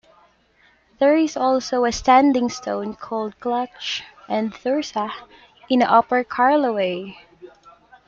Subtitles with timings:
[0.97, 3.69] There is also a standing stone called "Clach
[4.27, 5.11] an Tursa"
[5.69, 7.19] in Upper Carloway.